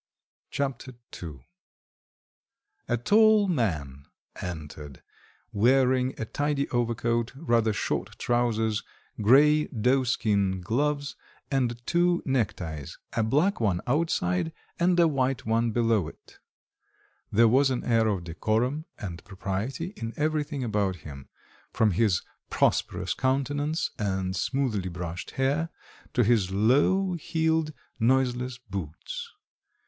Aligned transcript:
Chapter 0.49 0.95
II 1.21 1.45
A 2.87 2.97
tall 2.97 3.47
man 3.47 4.07
entered, 4.41 5.03
wearing 5.53 6.15
a 6.19 6.25
tidy 6.25 6.67
overcoat, 6.71 7.31
rather 7.35 7.71
short 7.71 8.17
trousers, 8.17 8.81
grey 9.21 9.65
doeskin 9.67 10.59
gloves, 10.61 11.15
and 11.51 11.79
two 11.85 12.23
neckties 12.25 12.97
a 13.13 13.21
black 13.21 13.59
one 13.61 13.79
outside, 13.85 14.51
and 14.79 14.99
a 14.99 15.07
white 15.07 15.45
one 15.45 15.69
below 15.69 16.07
it. 16.07 16.39
There 17.31 17.47
was 17.47 17.69
an 17.69 17.83
air 17.83 18.07
of 18.07 18.23
decorum 18.23 18.85
and 18.97 19.23
propriety 19.23 19.93
in 19.95 20.13
everything 20.17 20.63
about 20.63 20.95
him, 21.05 21.29
from 21.71 21.91
his 21.91 22.23
prosperous 22.49 23.13
countenance 23.13 23.91
and 23.99 24.35
smoothly 24.35 24.89
brushed 24.89 25.29
hair, 25.37 25.69
to 26.15 26.23
his 26.23 26.49
low 26.49 27.13
heeled, 27.13 27.71
noiseless 27.99 28.57
boots. 28.57 29.29